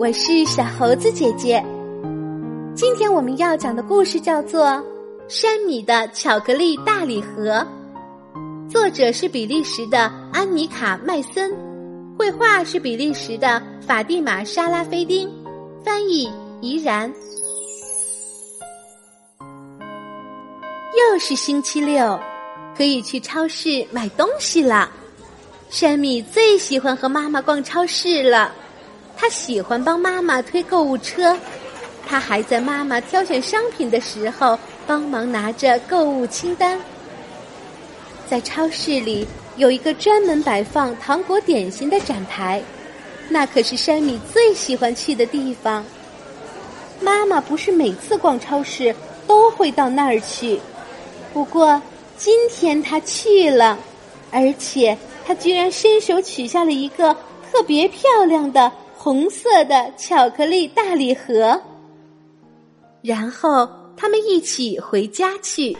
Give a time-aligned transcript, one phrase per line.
[0.00, 1.62] 我是小猴子姐姐。
[2.74, 4.68] 今天我们要讲的故事叫做
[5.28, 7.62] 《山米的巧克力大礼盒》，
[8.70, 11.54] 作者是比利时的安妮卡·麦森，
[12.18, 15.30] 绘画是比利时的法蒂玛·沙拉菲丁，
[15.84, 17.12] 翻译怡然。
[20.96, 22.18] 又是星期六，
[22.74, 24.90] 可以去超市买东西了。
[25.68, 28.50] 山米最喜欢和妈妈逛超市了，
[29.20, 31.36] 他喜欢帮妈妈推购物车，
[32.06, 36.80] 他还在妈妈挑选商品的时候帮忙拿着购物清单。
[38.26, 42.62] 在超市里有一个专门摆放糖果点心的展台，
[43.28, 45.84] 那可是山米最喜欢去的地方。
[46.98, 48.94] 妈妈不是每次逛超市
[49.26, 50.58] 都会到那儿去，
[51.34, 51.82] 不过
[52.16, 53.78] 今天她去了，
[54.30, 54.96] 而且。
[55.22, 57.14] 他居然伸手取下了一个
[57.52, 61.58] 特别漂亮的红色的巧克力大礼盒，
[63.00, 65.74] 然后他们一起回家去。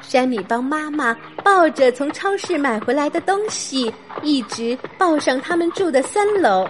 [0.00, 3.92] 山米帮妈妈抱着从超市买回来的东西，
[4.22, 6.64] 一直抱上他们住的三楼。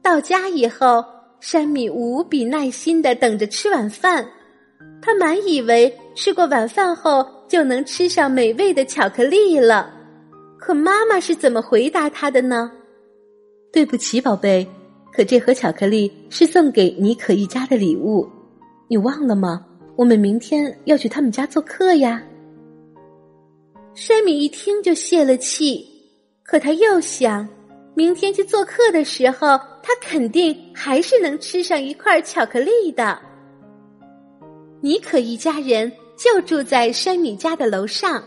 [0.00, 1.04] 到家以后，
[1.40, 4.26] 山米无比耐心的等着吃晚饭。
[5.02, 9.90] 他满以为吃过晚饭后就能吃上美味的巧克力了。
[10.58, 12.72] 可妈妈是怎么回答他的呢？
[13.72, 14.66] 对不起，宝贝，
[15.12, 18.28] 可这盒巧克力是送给妮可一家的礼物，
[18.88, 19.64] 你忘了吗？
[19.96, 22.22] 我们明天要去他们家做客呀。
[23.94, 25.86] 山米一听就泄了气，
[26.42, 27.46] 可他又想，
[27.94, 29.46] 明天去做客的时候，
[29.82, 33.20] 他肯定还是能吃上一块巧克力的。
[34.80, 38.22] 妮可一家人就住在山米家的楼上，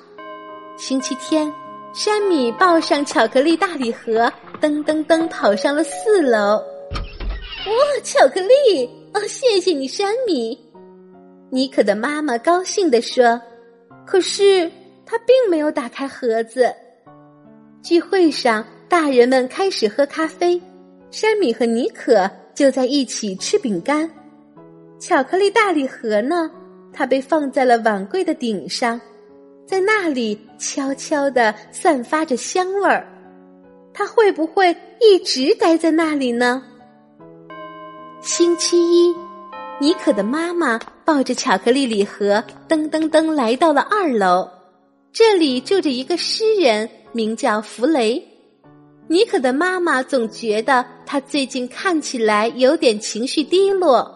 [0.77, 1.51] 星期天。
[1.93, 4.31] 山米抱上巧克力大礼盒，
[4.63, 6.37] 噔噔噔跑上了四楼。
[6.37, 8.89] 哇，巧克力！
[9.13, 10.57] 哦，谢谢你，山米。
[11.49, 13.41] 妮可的妈妈高兴地说。
[14.05, 14.71] 可是
[15.05, 16.73] 她并没有打开盒子。
[17.81, 20.61] 聚会上，大人们开始喝咖啡，
[21.11, 24.09] 山米和妮可就在一起吃饼干。
[24.97, 26.49] 巧克力大礼盒呢？
[26.93, 28.99] 它被放在了碗柜的顶上。
[29.67, 33.05] 在那里悄悄的散发着香味儿，
[33.93, 36.63] 他会不会一直待在那里呢？
[38.21, 39.13] 星期一，
[39.79, 44.49] 妮可的妈妈抱着巧克力礼盒，噔噔噔来到了二楼。
[45.11, 48.25] 这里住着一个诗人，名叫弗雷。
[49.07, 54.09] 妮可的妈妈总觉得他最近看起来有点情绪低落。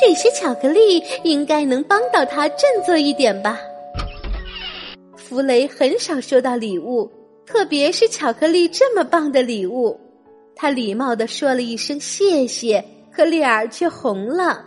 [0.00, 3.58] 这些巧克力应该能帮到他振作一点吧。
[5.16, 7.10] 弗雷很少收到礼物，
[7.48, 9.98] 特别是巧克力这么棒的礼物。
[10.54, 14.62] 他礼貌的说了一声谢谢，可脸儿却红了。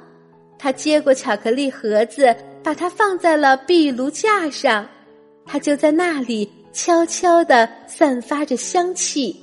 [0.58, 4.88] 他接过巧克力盒子，把它放在了壁炉架上。
[5.46, 9.40] 他就在那里悄悄的散发着香气。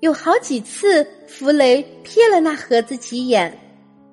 [0.00, 3.54] 有好几次，弗雷瞥了那盒子几眼，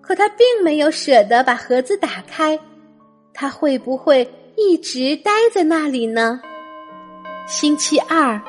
[0.02, 2.60] 可他并没有舍得把盒子打开。
[3.34, 4.30] 他会不会？
[4.58, 6.42] 一直待在那里呢。
[7.47, 8.41] 星期二，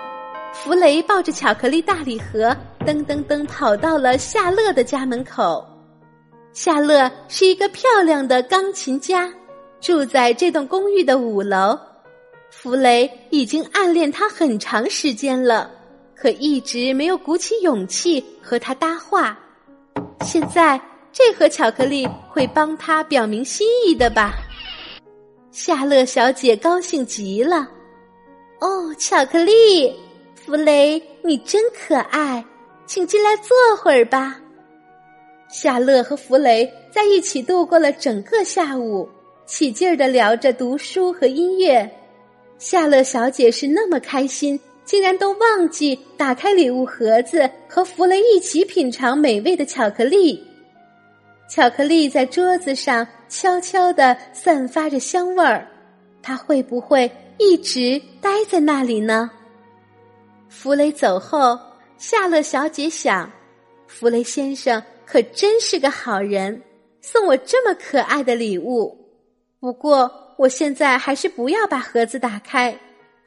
[0.53, 5.67] 弗雷抱着巧克力大礼盒，噔噔噔跑到了夏乐的家门口。
[6.53, 9.33] 夏乐是一个漂亮的钢琴家，
[9.81, 11.79] 住在这栋公寓的五楼。
[12.51, 15.71] 弗雷已经暗恋她很长时间了，
[16.15, 19.37] 可一直没有鼓起勇气和他搭话。
[20.21, 20.81] 现在，
[21.11, 24.35] 这盒巧克力会帮他表明心意的吧？
[25.51, 27.69] 夏乐小姐高兴极了，
[28.63, 29.93] 哦，巧克力，
[30.37, 32.45] 弗雷，你真可爱，
[32.87, 34.41] 请进来坐会儿吧。
[35.49, 39.09] 夏乐和弗雷在一起度过了整个下午，
[39.47, 41.91] 起劲儿的聊着读书和音乐。
[42.57, 50.41] 夏乐小姐是那么开心，竟然都忘记打开礼物盒子，和弗雷一起品尝美味的巧克力。
[51.49, 55.67] 巧克力在桌子上悄悄地散发着香味儿，
[56.23, 59.31] 它会不会一直待在那里呢？
[60.49, 61.59] 弗雷走后，
[61.97, 63.31] 夏乐小姐想：
[63.87, 66.63] 弗雷先生可真是个好人，
[67.01, 68.97] 送我这么可爱的礼物。
[69.59, 72.79] 不过，我现在还是不要把盒子打开，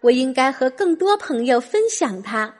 [0.01, 2.53] 我应该和更多朋友分享它。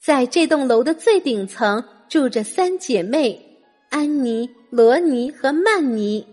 [0.00, 3.40] 在这栋楼的最顶层住着三姐妹。
[3.90, 6.26] 安妮、罗尼和曼尼。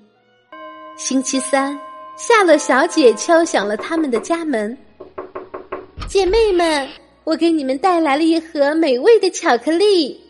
[0.98, 1.80] 星期三，
[2.24, 4.78] 夏乐小姐敲响了他们的家门。
[6.08, 6.88] 姐妹们，
[7.24, 10.22] 我给你们带来了一盒美味的巧克力。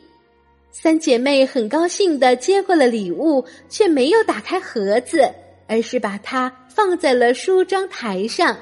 [0.71, 5.29] 三姐妹很高兴的接过了礼物，却没有打开盒子，
[5.67, 8.55] 而是把它放在了梳妆台上。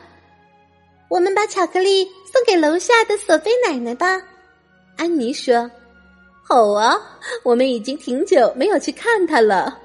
[1.08, 4.20] 我们把巧克力送给楼下的索菲奶奶吧，
[4.98, 5.70] 安妮说。
[6.44, 6.98] 好啊，
[7.44, 9.78] 我们已经挺久没有去看她了。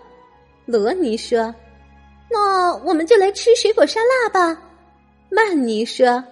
[0.65, 1.55] 罗尼说。
[2.35, 4.61] 那我们就来吃水果沙拉吧，
[5.31, 6.23] 曼妮说。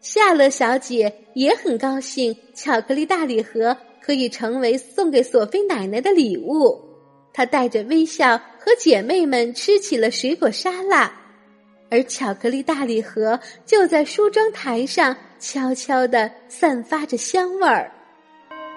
[0.00, 3.76] 夏乐小姐也很高兴，巧克力大礼盒。
[4.00, 6.80] 可以成为送给索菲奶奶的礼物。
[7.30, 11.12] 她带着微笑和姐妹们吃起了水果沙拉，
[11.90, 17.92] 而巧克力大礼盒就在梳妆台上悄悄的散发着香味儿。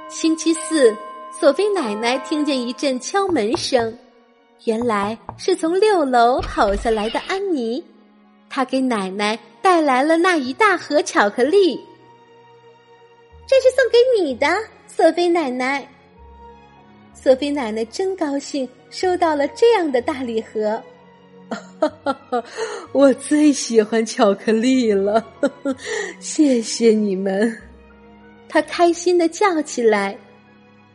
[0.10, 0.94] 星期四，
[1.39, 3.98] 索菲奶奶听见一阵敲门声，
[4.66, 7.84] 原来是从六楼跑下来的安妮，
[8.50, 11.80] 她给奶奶带来了那一大盒巧克力。
[13.48, 14.48] 这是送给你的。
[14.88, 15.88] 索菲奶奶，
[17.13, 20.81] 索菲奶奶真高兴收到了这样的大礼盒。
[22.92, 25.25] 我最喜欢巧克力了，
[26.19, 27.57] 谢谢你们！
[28.48, 30.16] 她开心的叫起来。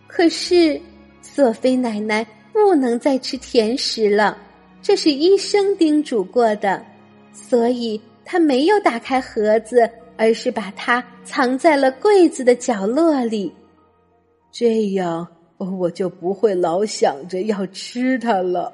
[0.07, 0.81] 可是，
[1.23, 2.25] 索菲奶奶
[2.56, 4.38] 不能再吃甜食了，
[4.81, 6.82] 这是医生叮嘱过的，
[7.35, 13.53] 所以他没有打开盒子，而是把它藏在了柜子的角落里。
[14.50, 18.73] 这样，我就不会老想着要吃它了。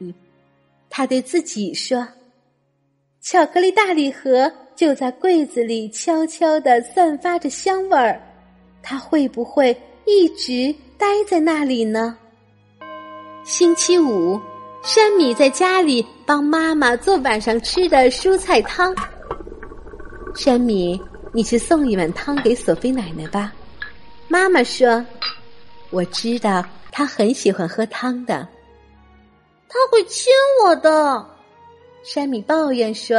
[0.88, 2.08] 他对自己说
[3.20, 8.18] ：“巧克力大礼盒就在柜子里，悄悄的散发着香味儿。
[8.82, 12.16] 它会不会一直待在那里呢？”
[13.46, 14.40] 星期五，
[14.82, 18.92] 山米在家里帮妈妈做晚上吃的蔬菜汤。
[20.34, 21.00] 山米，
[21.32, 23.54] 你去送一碗汤给索菲奶奶吧。
[24.26, 25.06] 妈妈说
[25.90, 28.48] ：“我知道她很喜欢喝汤的。”
[29.70, 30.32] 他会亲
[30.64, 31.24] 我的，
[32.02, 33.16] 山米抱怨说：“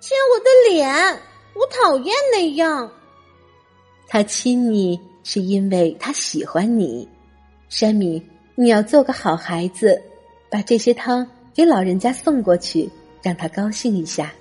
[0.00, 0.90] 亲我的脸，
[1.52, 2.90] 我讨厌那样。”
[4.08, 7.06] 他亲你是因为他喜欢你，
[7.68, 8.26] 山米，
[8.60, 10.02] 你要做个好孩子，
[10.50, 11.24] 把这些汤
[11.54, 12.90] 给老人家送过去，
[13.22, 14.32] 让他高兴一下。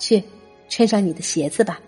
[0.00, 0.20] 去，
[0.68, 1.80] 穿上你的鞋子吧。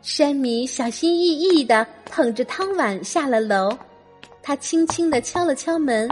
[0.00, 3.70] 山米小心翼翼的捧着汤碗下了楼，
[4.42, 6.08] 他轻轻的敲了敲门：“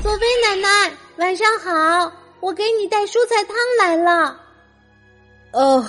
[0.00, 4.40] 索菲奶奶，晚上好，我给你带蔬菜汤来了。
[5.52, 5.84] ”“哦，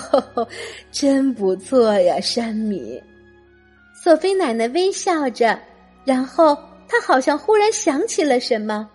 [0.90, 3.00] 真不错呀，山米。”
[4.02, 5.56] 索菲奶奶微笑着，
[6.04, 6.58] 然后
[6.94, 8.88] 她好像忽然想起了什么：“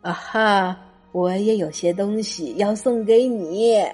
[0.00, 0.74] 啊哈，
[1.12, 3.86] 我也有些东西要送给你。”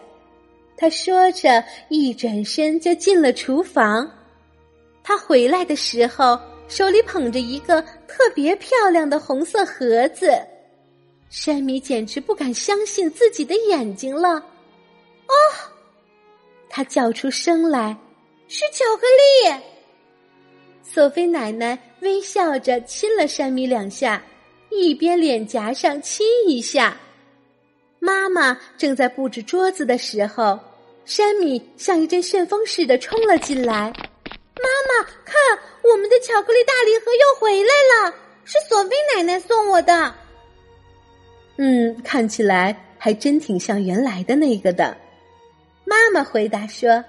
[0.78, 4.08] 他说着，一转身就进了厨房。
[5.02, 10.32] 他回来的时候，手里捧着一个特别漂亮的红色盒子。
[11.28, 14.34] 山米简直不敢相信自己的眼睛了。
[14.34, 15.34] 哦，
[16.70, 17.96] 他叫出声来
[18.46, 19.02] ：“是巧克
[19.50, 19.62] 力！”
[20.82, 24.22] 索菲奶奶微笑着亲了山米两下，
[24.70, 26.96] 一边脸颊上亲一下。
[27.98, 30.58] 妈妈正在布置桌子的时候。
[31.04, 33.74] 山米像一阵旋风似的冲了进来。
[33.74, 35.34] 妈妈，看，
[35.82, 37.72] 我们的巧克力大礼盒又回来
[38.06, 38.14] 了，
[38.44, 40.14] 是索菲奶奶送我的。
[41.56, 44.96] 嗯，看起来还真挺像原来的那个的。
[45.84, 47.04] 妈妈回答说：“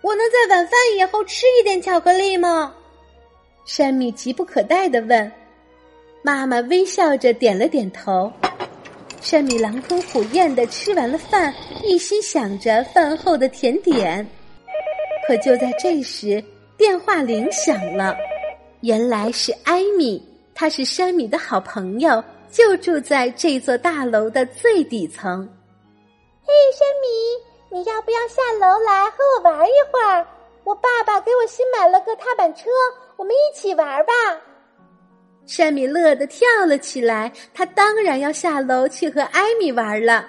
[0.00, 2.74] 我能在晚饭以后吃一点巧克力吗？”
[3.64, 5.30] 山米急不可待的问。
[6.22, 8.32] 妈妈微笑着点了点头。
[9.20, 11.54] 山米狼吞虎咽的吃完了饭，
[11.84, 14.26] 一心想着饭后的甜点。
[15.26, 16.42] 可就在这时，
[16.76, 18.16] 电话铃响了，
[18.80, 20.20] 原来是艾米，
[20.54, 25.48] 她是山米的好朋友，就住在这座大楼的最底层。
[26.44, 30.26] 嘿，山米，你要不要下楼来和我玩一会儿？
[30.64, 32.70] 我爸爸给我新买了个踏板车，
[33.16, 34.12] 我们一起玩吧。
[35.44, 40.26] 山米乐得跳了起来，他当然要下楼去和艾米玩了。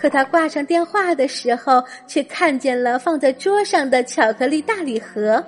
[0.00, 5.44] 可他挂上电话的时候，却看见了放在桌上的巧克力大礼盒。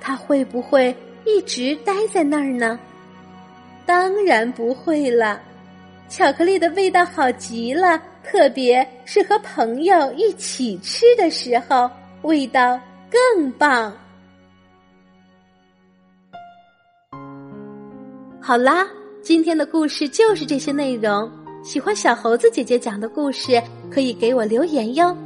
[0.00, 2.78] 他会不会一直待在那儿呢？
[3.84, 5.40] 当然不会了。
[6.08, 11.90] 巧克力的味道好极了，特别是和朋友一起吃的时候，
[12.22, 12.80] 味道
[13.12, 13.92] 更棒。
[18.40, 18.88] 好啦，
[19.22, 21.30] 今天的故事就是这些内容。
[21.62, 25.16] 喜欢小猴子姐姐讲的故事，可以给我留言哟。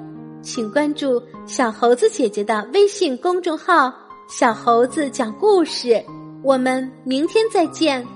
[0.42, 3.92] 请关注小猴子姐姐的微信公众号
[4.28, 6.04] “小猴子讲故事”。
[6.44, 8.06] 我们明天再见。